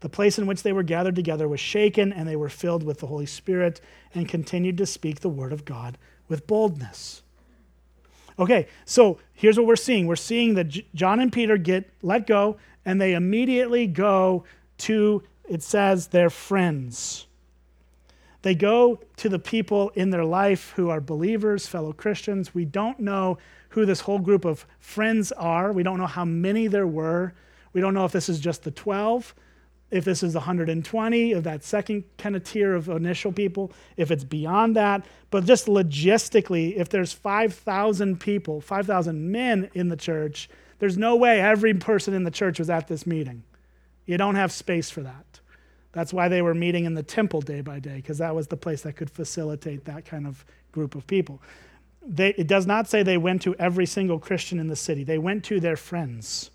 [0.00, 2.98] the place in which they were gathered together was shaken, and they were filled with
[2.98, 3.80] the Holy Spirit
[4.14, 7.22] and continued to speak the word of God with boldness.
[8.38, 12.58] Okay, so here's what we're seeing we're seeing that John and Peter get let go,
[12.84, 14.44] and they immediately go
[14.78, 17.26] to, it says, their friends.
[18.42, 22.54] They go to the people in their life who are believers, fellow Christians.
[22.54, 23.38] We don't know
[23.70, 25.72] who this whole group of friends are.
[25.72, 27.34] We don't know how many there were.
[27.72, 29.34] We don't know if this is just the 12
[29.90, 34.24] if this is 120 of that second kind of tier of initial people, if it's
[34.24, 35.04] beyond that.
[35.30, 41.40] But just logistically, if there's 5,000 people, 5,000 men in the church, there's no way
[41.40, 43.42] every person in the church was at this meeting.
[44.06, 45.40] You don't have space for that.
[45.92, 48.56] That's why they were meeting in the temple day by day, because that was the
[48.56, 51.42] place that could facilitate that kind of group of people.
[52.06, 55.18] They, it does not say they went to every single Christian in the city, they
[55.18, 56.50] went to their friends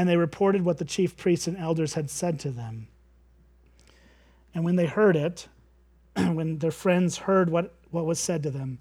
[0.00, 2.88] and they reported what the chief priests and elders had said to them.
[4.54, 5.46] And when they heard it,
[6.16, 8.78] when their friends heard what, what was said to them,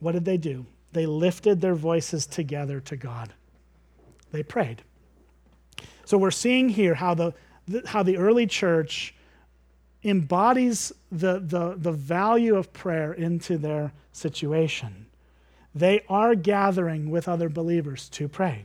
[0.00, 0.66] what did they do?
[0.90, 3.32] They lifted their voices together to God.
[4.32, 4.82] They prayed.
[6.04, 7.32] So we're seeing here how the,
[7.68, 9.14] the how the early church
[10.02, 15.06] embodies the, the, the value of prayer into their situation.
[15.76, 18.64] They are gathering with other believers to pray.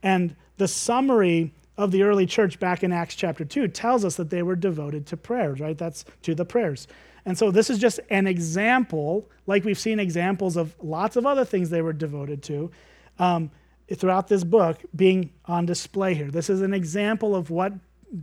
[0.00, 4.30] And the summary of the early church back in Acts chapter 2 tells us that
[4.30, 5.76] they were devoted to prayers, right?
[5.76, 6.86] That's to the prayers.
[7.26, 11.44] And so this is just an example, like we've seen examples of lots of other
[11.44, 12.70] things they were devoted to
[13.18, 13.50] um,
[13.92, 16.30] throughout this book being on display here.
[16.30, 17.72] This is an example of what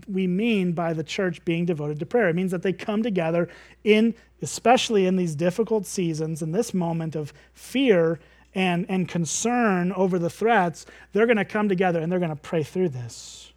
[0.07, 2.29] we mean by the church being devoted to prayer.
[2.29, 3.49] It means that they come together
[3.83, 8.19] in, especially in these difficult seasons, in this moment of fear
[8.53, 12.35] and, and concern over the threats, they're going to come together and they're going to
[12.35, 13.53] pray through this.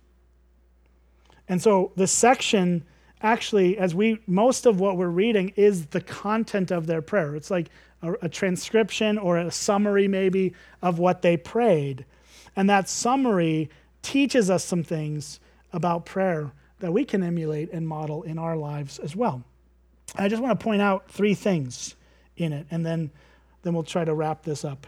[1.49, 2.85] And so the section
[3.25, 7.35] actually, as we most of what we're reading is the content of their prayer.
[7.35, 7.71] It's like
[8.03, 12.05] a, a transcription or a summary, maybe, of what they prayed.
[12.55, 13.71] And that summary
[14.03, 15.41] teaches us some things
[15.73, 19.43] about prayer that we can emulate and model in our lives as well.
[20.17, 21.97] I just want to point out three things
[22.37, 23.11] in it, and then,
[23.65, 24.87] then we'll try to wrap this up.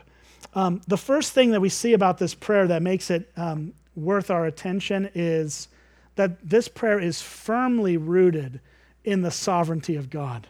[0.55, 4.31] Um, the first thing that we see about this prayer that makes it um, worth
[4.31, 5.69] our attention is
[6.15, 8.61] that this prayer is firmly rooted
[9.05, 10.47] in the sovereignty of God.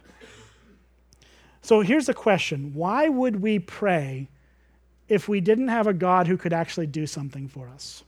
[1.63, 4.29] So here's the question Why would we pray
[5.09, 8.05] if we didn't have a God who could actually do something for us?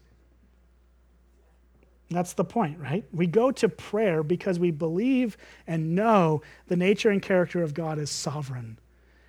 [2.10, 3.04] That's the point, right?
[3.12, 7.98] We go to prayer because we believe and know the nature and character of God
[7.98, 8.78] is sovereign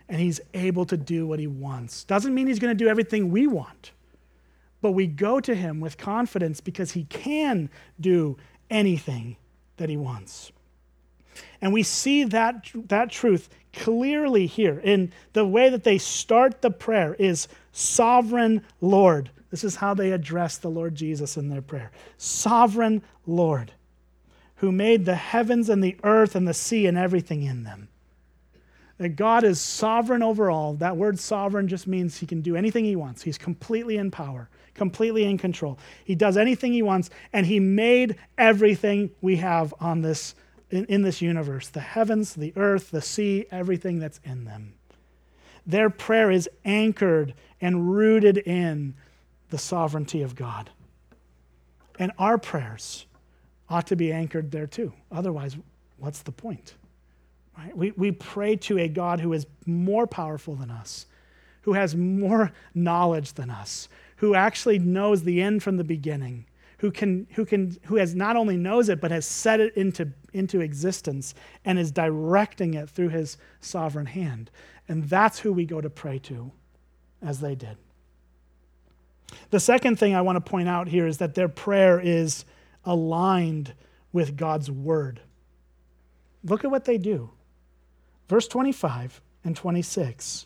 [0.10, 2.04] and he's able to do what he wants.
[2.04, 3.91] Doesn't mean he's going to do everything we want,
[4.82, 7.69] but we go to him with confidence because he can
[8.00, 8.36] do
[8.69, 9.38] anything
[9.78, 10.52] that he wants.
[11.62, 16.72] And we see that, that truth clearly here in the way that they start the
[16.72, 19.30] prayer is sovereign Lord.
[19.52, 21.91] This is how they address the Lord Jesus in their prayer.
[22.17, 23.72] Sovereign Lord,
[24.56, 27.89] who made the heavens and the earth and the sea and everything in them.
[28.99, 30.75] That God is sovereign over all.
[30.75, 33.23] That word sovereign just means he can do anything he wants.
[33.23, 35.79] He's completely in power, completely in control.
[36.05, 40.35] He does anything he wants, and he made everything we have on this
[40.69, 44.73] in, in this universe the heavens, the earth, the sea, everything that's in them.
[45.65, 48.95] Their prayer is anchored and rooted in
[49.49, 50.69] the sovereignty of God.
[51.97, 53.05] And our prayers
[53.69, 54.93] ought to be anchored there too.
[55.12, 55.57] Otherwise,
[55.97, 56.75] what's the point?
[57.60, 57.76] Right?
[57.76, 61.06] We, we pray to a God who is more powerful than us,
[61.62, 66.45] who has more knowledge than us, who actually knows the end from the beginning,
[66.78, 70.10] who, can, who, can, who has not only knows it, but has set it into,
[70.32, 74.50] into existence and is directing it through his sovereign hand.
[74.88, 76.52] And that's who we go to pray to,
[77.22, 77.76] as they did.
[79.50, 82.45] The second thing I want to point out here is that their prayer is
[82.86, 83.74] aligned
[84.13, 85.19] with God's word.
[86.45, 87.32] Look at what they do.
[88.29, 90.45] Verse 25 and 26.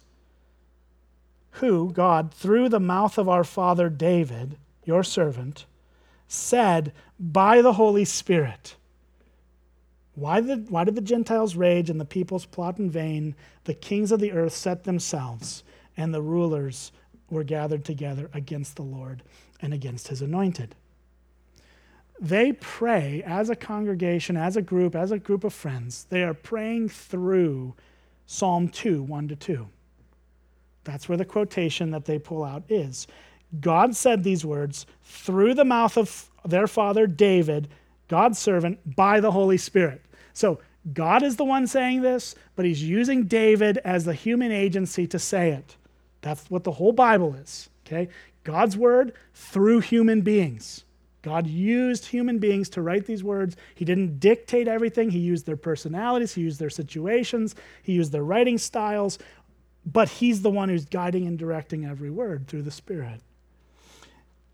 [1.57, 5.65] Who, God, through the mouth of our father David, your servant,
[6.27, 8.75] said by the Holy Spirit,
[10.15, 13.35] why did, why did the Gentiles rage and the peoples plot in vain?
[13.65, 15.63] The kings of the earth set themselves,
[15.97, 16.91] and the rulers
[17.29, 19.23] were gathered together against the Lord
[19.59, 20.75] and against his anointed.
[22.19, 26.06] They pray as a congregation, as a group, as a group of friends.
[26.10, 27.73] They are praying through
[28.26, 29.67] Psalm 2, 1 to 2.
[30.84, 33.08] That's where the quotation that they pull out is.
[33.60, 37.69] God said these words through the mouth of their father David,
[38.08, 40.02] God's servant, by the Holy Spirit.
[40.34, 40.60] So
[40.93, 45.19] God is the one saying this, but he's using David as the human agency to
[45.19, 45.76] say it.
[46.21, 48.10] That's what the whole Bible is, okay?
[48.43, 50.82] God's word through human beings.
[51.23, 53.55] God used human beings to write these words.
[53.73, 55.09] He didn't dictate everything.
[55.09, 59.17] He used their personalities, he used their situations, he used their writing styles,
[59.86, 63.21] but he's the one who's guiding and directing every word through the Spirit.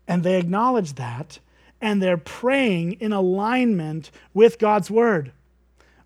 [0.08, 1.38] And they acknowledge that,
[1.80, 5.32] and they're praying in alignment with God's word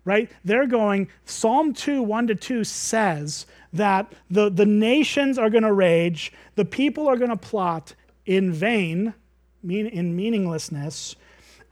[0.05, 0.31] right?
[0.45, 5.73] They're going, Psalm 2, 1 to 2 says that the, the nations are going to
[5.73, 9.15] rage, the people are going to plot in vain,
[9.65, 11.15] mean, in meaninglessness.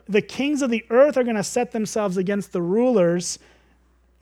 [0.07, 3.39] The kings of the earth are going to set themselves against the rulers.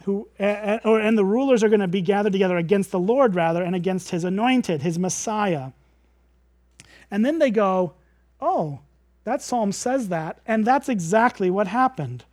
[0.04, 3.36] Who, uh, or, and the rulers are going to be gathered together against the Lord,
[3.36, 5.72] rather, and against his anointed, his Messiah.
[7.10, 7.94] And then they go,
[8.40, 8.80] Oh,
[9.24, 10.40] that psalm says that.
[10.48, 12.26] And that's exactly what happened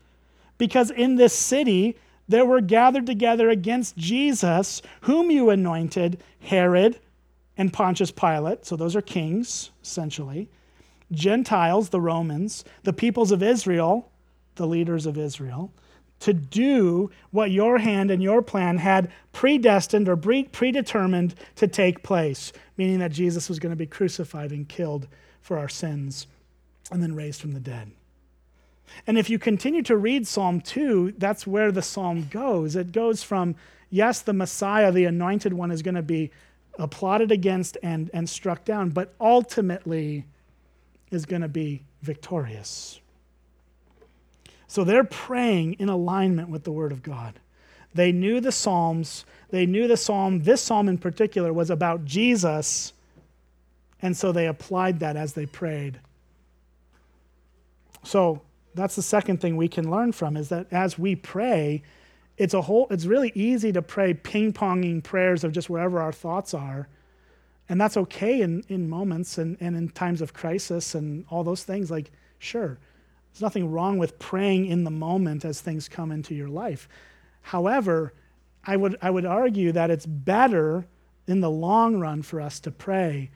[0.58, 1.96] because in this city
[2.28, 6.98] there were gathered together against Jesus, whom you anointed, Herod
[7.56, 8.66] and Pontius Pilate.
[8.66, 10.50] So those are kings, essentially.
[11.12, 14.10] Gentiles, the Romans, the peoples of Israel,
[14.56, 15.72] the leaders of Israel,
[16.20, 22.52] to do what your hand and your plan had predestined or predetermined to take place,
[22.76, 25.06] meaning that Jesus was going to be crucified and killed
[25.40, 26.26] for our sins
[26.90, 27.90] and then raised from the dead.
[29.06, 32.74] And if you continue to read Psalm 2, that's where the psalm goes.
[32.74, 33.54] It goes from,
[33.90, 36.30] yes, the Messiah, the anointed one, is going to be
[36.78, 40.24] applauded against and, and struck down, but ultimately
[41.10, 43.00] is going to be victorious.
[44.66, 47.40] So they're praying in alignment with the Word of God.
[47.94, 49.24] They knew the Psalms.
[49.50, 52.92] They knew the Psalm, this Psalm in particular, was about Jesus.
[54.02, 55.98] And so they applied that as they prayed.
[58.04, 58.42] So
[58.74, 61.82] that's the second thing we can learn from is that as we pray,
[62.36, 66.54] it's a whole it's really easy to pray ping-ponging prayers of just wherever our thoughts
[66.54, 66.88] are.
[67.68, 71.64] And that's okay in, in moments and, and in times of crisis and all those
[71.64, 71.90] things.
[71.90, 72.78] Like, sure,
[73.32, 76.88] there's nothing wrong with praying in the moment as things come into your life.
[77.42, 78.14] However,
[78.64, 80.86] I would, I would argue that it's better
[81.26, 83.30] in the long run for us to pray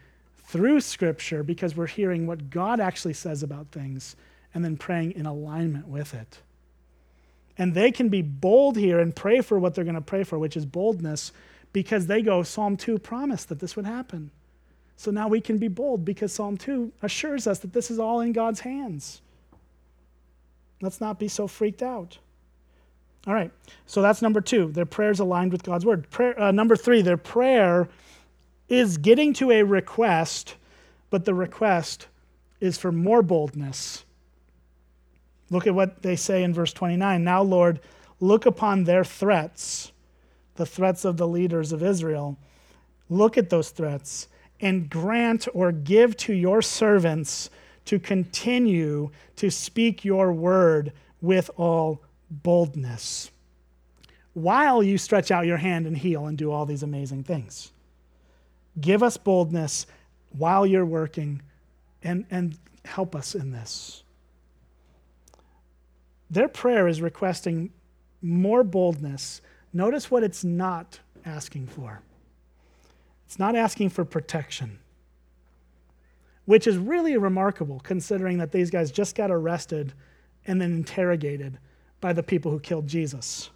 [0.45, 4.17] through Scripture because we're hearing what God actually says about things
[4.55, 6.39] and then praying in alignment with it.
[7.59, 10.39] And they can be bold here and pray for what they're going to pray for,
[10.39, 11.33] which is boldness,
[11.73, 14.31] because they go, Psalm 2 promised that this would happen.
[14.97, 18.21] So now we can be bold because Psalm 2 assures us that this is all
[18.21, 19.21] in God's hands.
[20.81, 22.19] Let's not be so freaked out.
[23.27, 23.53] All right,
[23.87, 24.73] so that's number two.
[24.73, 26.11] Their prayers aligned with God's word.
[26.11, 27.89] Prayer, uh, number three, their prayer
[28.69, 30.57] is getting to a request,
[31.09, 32.09] but the request
[32.61, 34.05] is for more boldness
[35.53, 37.23] Look at what they say in verse 29.
[37.23, 37.79] Now, Lord,
[38.21, 39.92] look upon their threats,
[40.57, 42.37] the threats of the leaders of Israel.
[43.09, 44.29] Look at those threats
[44.61, 47.51] and grant or give to your servants
[47.85, 52.01] to continue to speak your word with all
[52.31, 53.31] boldness
[54.35, 57.73] while you stretch out your hand and heal and do all these amazing things.
[58.81, 59.87] Give us boldness
[60.31, 61.43] while you're working
[62.03, 64.03] and, and help us in this.
[66.31, 67.71] Their prayer is requesting
[68.23, 69.43] more boldness.
[69.73, 72.03] Notice what it's not asking for
[73.33, 74.79] it's not asking for protection,
[76.45, 79.95] which is really remarkable considering that these guys just got arrested
[80.47, 81.57] and then interrogated
[82.03, 83.49] by the people who killed Jesus.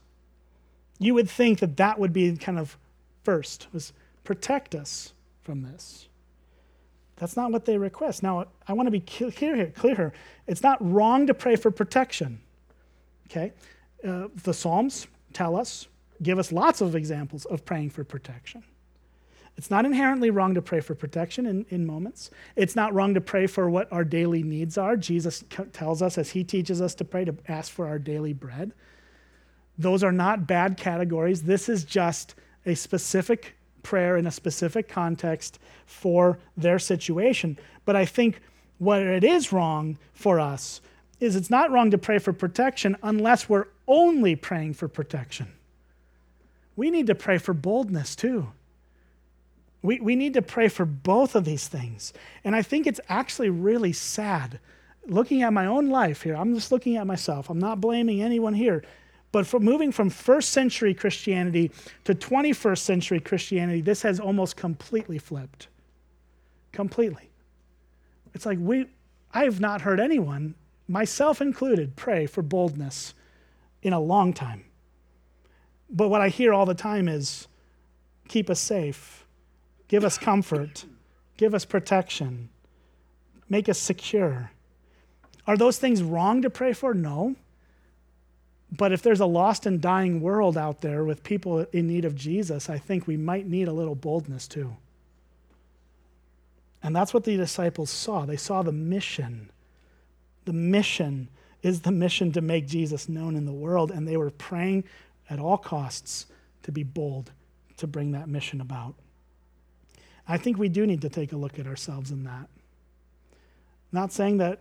[0.98, 2.78] You would think that that would be kind of
[3.22, 3.92] first was
[4.24, 5.12] protect us
[5.42, 6.08] from this.
[7.16, 8.22] That's not what they request.
[8.22, 9.72] Now, I want to be clear here.
[9.76, 10.12] Clear here.
[10.46, 12.40] It's not wrong to pray for protection.
[13.26, 13.52] Okay?
[14.02, 15.86] Uh, the Psalms tell us,
[16.22, 18.62] give us lots of examples of praying for protection.
[19.56, 22.30] It's not inherently wrong to pray for protection in, in moments.
[22.56, 24.96] It's not wrong to pray for what our daily needs are.
[24.96, 28.72] Jesus tells us, as he teaches us to pray, to ask for our daily bread.
[29.78, 31.42] Those are not bad categories.
[31.42, 32.34] This is just
[32.66, 37.58] a specific prayer in a specific context for their situation.
[37.84, 38.40] But I think
[38.78, 40.80] what it is wrong for us
[41.18, 45.46] is it's not wrong to pray for protection unless we're only praying for protection.
[46.76, 48.48] We need to pray for boldness too.
[49.82, 52.12] We, we need to pray for both of these things.
[52.44, 54.58] And I think it's actually really sad.
[55.06, 57.50] Looking at my own life here, I'm just looking at myself.
[57.50, 58.82] I'm not blaming anyone here.
[59.32, 61.70] But for moving from first century Christianity
[62.04, 65.68] to 21st century Christianity, this has almost completely flipped.
[66.72, 67.30] Completely.
[68.34, 68.86] It's like we,
[69.32, 70.54] I have not heard anyone
[70.88, 73.14] myself included, pray for boldness
[73.82, 74.64] in a long time.
[75.88, 77.46] But what I hear all the time is
[78.28, 79.24] keep us safe,
[79.88, 80.84] give us comfort,
[81.36, 82.48] give us protection,
[83.48, 84.50] make us secure.
[85.46, 86.92] Are those things wrong to pray for?
[86.92, 87.36] No.
[88.72, 92.16] But if there's a lost and dying world out there with people in need of
[92.16, 94.76] Jesus, I think we might need a little boldness too.
[96.82, 98.26] And that's what the disciples saw.
[98.26, 99.50] They saw the mission
[100.46, 101.28] the mission
[101.62, 104.84] is the mission to make Jesus known in the world, and they were praying
[105.28, 106.26] at all costs
[106.62, 107.32] to be bold
[107.76, 108.94] to bring that mission about.
[110.28, 112.48] I think we do need to take a look at ourselves in that.
[113.92, 114.60] Not saying that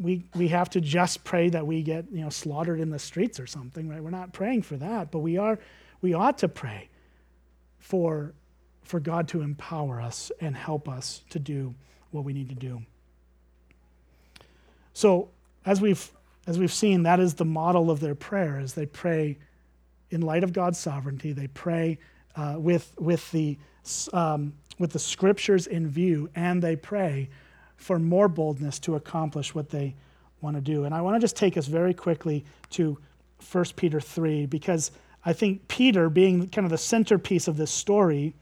[0.00, 3.38] we, we have to just pray that we get you know, slaughtered in the streets
[3.38, 4.02] or something, right?
[4.02, 5.58] We're not praying for that, but we, are,
[6.00, 6.88] we ought to pray
[7.78, 8.32] for,
[8.82, 11.74] for God to empower us and help us to do
[12.10, 12.82] what we need to do.
[14.94, 15.28] So
[15.64, 16.10] as we've
[16.46, 18.58] as we've seen, that is the model of their prayer.
[18.58, 19.38] As they pray
[20.12, 21.98] in light of God's sovereignty, they pray
[22.36, 23.58] uh, with with the
[24.12, 27.28] um, with the scriptures in view, and they pray
[27.76, 29.94] for more boldness to accomplish what they
[30.40, 30.84] want to do.
[30.84, 32.98] And I want to just take us very quickly to
[33.50, 34.92] 1 Peter 3 because
[35.24, 38.34] I think Peter, being kind of the centerpiece of this story,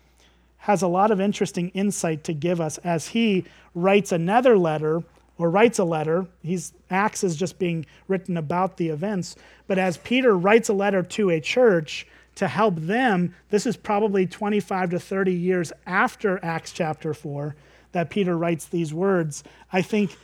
[0.58, 3.44] has a lot of interesting insight to give us as he
[3.74, 5.02] writes another letter
[5.40, 6.26] or writes a letter.
[6.42, 9.36] He's acts as just being written about the events.
[9.66, 14.26] But as Peter writes a letter to a church to help them, this is probably
[14.26, 17.56] 25 to 30 years after Acts chapter 4
[17.92, 19.42] that Peter writes these words.
[19.72, 20.14] I think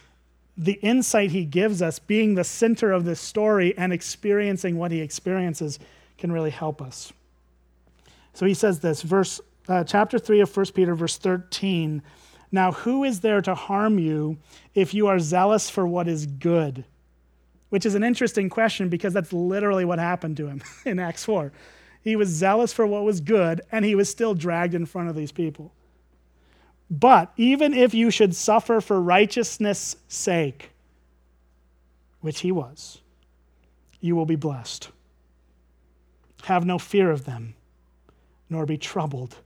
[0.59, 5.01] the insight he gives us, being the center of this story and experiencing what he
[5.01, 5.79] experiences,
[6.19, 7.11] can really help us.
[8.35, 12.03] So he says this, verse uh, chapter 3 of 1 Peter, verse 13.
[12.57, 14.39] Now, who is there to harm you
[14.75, 16.87] if you are zealous for what is good?
[17.69, 21.53] Which is an interesting question because that's literally what happened to him in Acts 4.
[22.01, 25.15] He was zealous for what was good, and he was still dragged in front of
[25.15, 25.75] these people.
[26.91, 30.71] But even if you should suffer for righteousness' sake,
[32.23, 33.03] which he was,
[34.01, 34.89] you will be blessed.
[36.45, 37.53] Have no fear of them,
[38.49, 39.37] nor be troubled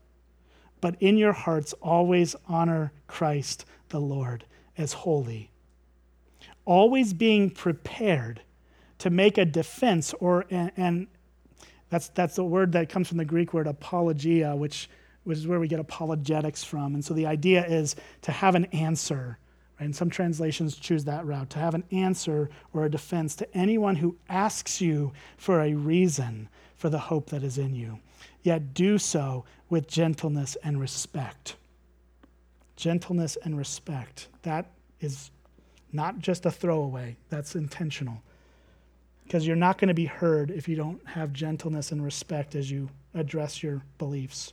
[0.81, 4.45] but in your hearts always honor Christ the Lord
[4.78, 5.51] as holy.
[6.64, 8.43] Always being prepared
[8.99, 11.07] to make a defense or and, and
[11.91, 14.89] that's that's the word that comes from the Greek word apologia, which,
[15.24, 16.95] which is where we get apologetics from.
[16.95, 19.39] And so the idea is to have an answer.
[19.81, 23.97] And some translations choose that route to have an answer or a defense to anyone
[23.97, 27.99] who asks you for a reason for the hope that is in you.
[28.43, 31.57] Yet do so with gentleness and respect.
[32.76, 34.28] Gentleness and respect.
[34.43, 34.70] That
[35.01, 35.31] is
[35.93, 38.22] not just a throwaway, that's intentional.
[39.24, 42.70] Because you're not going to be heard if you don't have gentleness and respect as
[42.70, 44.53] you address your beliefs.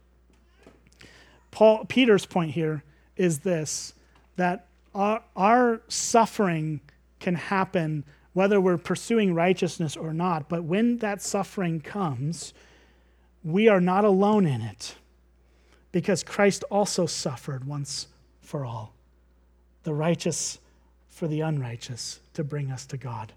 [1.51, 2.83] Paul, Peter's point here
[3.17, 3.93] is this
[4.37, 6.81] that our, our suffering
[7.19, 12.53] can happen whether we're pursuing righteousness or not, but when that suffering comes,
[13.43, 14.95] we are not alone in it
[15.91, 18.07] because Christ also suffered once
[18.41, 18.93] for all,
[19.83, 20.59] the righteous
[21.09, 23.33] for the unrighteous, to bring us to God.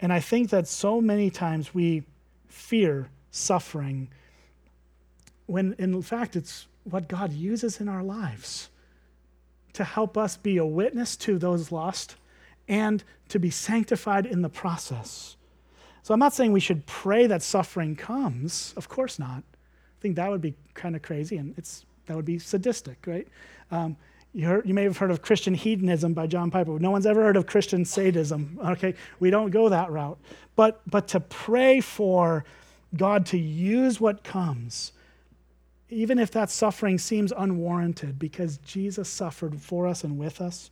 [0.00, 2.04] And I think that so many times we
[2.48, 4.08] fear suffering
[5.46, 8.68] when in fact it's what God uses in our lives
[9.74, 12.16] to help us be a witness to those lost
[12.66, 15.36] and to be sanctified in the process.
[16.02, 19.42] So I'm not saying we should pray that suffering comes, of course not.
[19.42, 23.28] I think that would be kind of crazy, and it's that would be sadistic, right?
[23.70, 23.96] Um,
[24.32, 26.78] you, heard, you may have heard of Christian hedonism by John Piper.
[26.78, 28.58] No one's ever heard of Christian sadism.
[28.64, 30.18] Okay, we don't go that route.
[30.56, 32.44] But but to pray for
[32.96, 34.92] God to use what comes,
[35.90, 40.70] even if that suffering seems unwarranted, because Jesus suffered for us and with us,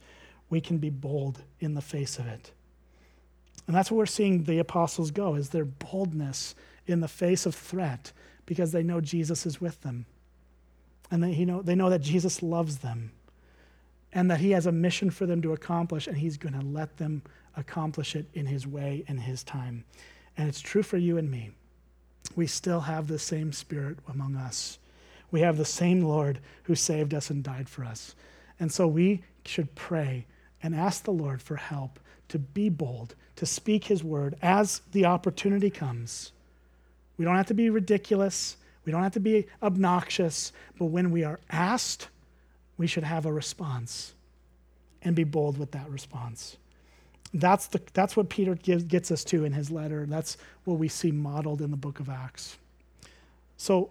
[0.50, 2.52] we can be bold in the face of it.
[3.66, 6.54] And that's what we're seeing the apostles go, is their boldness
[6.86, 8.12] in the face of threat
[8.44, 10.06] because they know Jesus is with them.
[11.10, 13.12] And they know, they know that Jesus loves them
[14.12, 16.96] and that he has a mission for them to accomplish, and he's going to let
[16.96, 17.22] them
[17.54, 19.84] accomplish it in his way and his time.
[20.38, 21.50] And it's true for you and me.
[22.34, 24.78] We still have the same spirit among us.
[25.30, 28.14] We have the same Lord who saved us and died for us.
[28.58, 30.26] And so we should pray
[30.62, 31.98] and ask the Lord for help
[32.28, 36.32] to be bold, to speak his word as the opportunity comes.
[37.16, 38.56] We don't have to be ridiculous.
[38.84, 40.52] We don't have to be obnoxious.
[40.78, 42.08] But when we are asked,
[42.78, 44.14] we should have a response
[45.02, 46.56] and be bold with that response.
[47.34, 50.06] That's, the, that's what Peter gives, gets us to in his letter.
[50.06, 52.56] That's what we see modeled in the book of Acts.
[53.56, 53.90] So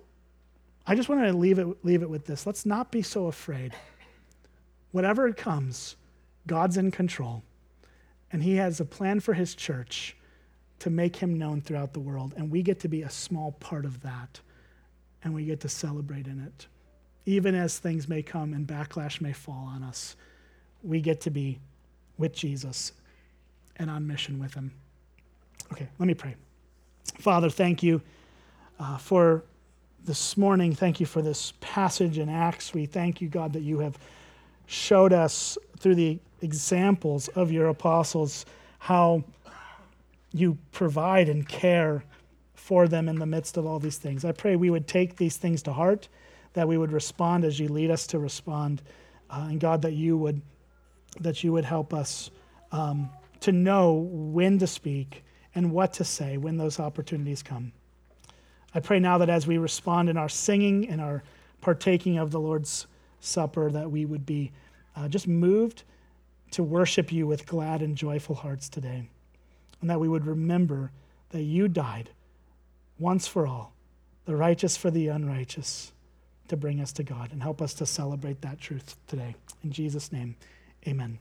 [0.87, 2.45] I just wanted to leave it, leave it with this.
[2.45, 3.73] Let's not be so afraid.
[4.91, 5.95] Whatever it comes,
[6.47, 7.43] God's in control,
[8.31, 10.15] and he has a plan for his church
[10.79, 12.33] to make him known throughout the world.
[12.37, 14.39] And we get to be a small part of that.
[15.23, 16.67] And we get to celebrate in it.
[17.25, 20.15] Even as things may come and backlash may fall on us,
[20.83, 21.59] we get to be
[22.17, 22.91] with Jesus
[23.77, 24.71] and on mission with him.
[25.71, 26.35] Okay, let me pray.
[27.19, 28.01] Father, thank you
[28.79, 29.43] uh, for
[30.05, 30.73] this morning.
[30.73, 32.73] Thank you for this passage in Acts.
[32.73, 33.97] We thank you, God, that you have
[34.67, 38.45] showed us through the examples of your apostles
[38.77, 39.23] how
[40.31, 42.03] you provide and care
[42.53, 44.23] for them in the midst of all these things.
[44.23, 46.07] I pray we would take these things to heart,
[46.53, 48.83] that we would respond as you lead us to respond,
[49.29, 50.41] uh, and God, that you would
[51.21, 52.29] that you would help us
[52.73, 55.23] um, to know when to speak
[55.55, 57.71] and what to say when those opportunities come.
[58.75, 61.23] I pray now that as we respond in our singing and our
[61.61, 62.85] partaking of the Lord's
[63.19, 64.51] Supper, that we would be
[64.95, 65.83] uh, just moved
[66.51, 69.09] to worship you with glad and joyful hearts today
[69.81, 70.91] and that we would remember
[71.29, 72.11] that you died
[72.99, 73.75] once for all
[74.25, 75.91] the righteous for the unrighteous,
[76.47, 77.31] to bring us to God.
[77.31, 79.35] And help us to celebrate that truth today.
[79.63, 80.35] In Jesus' name,
[80.87, 81.19] amen.